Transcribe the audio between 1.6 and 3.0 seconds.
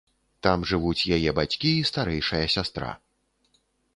і старэйшая сястра.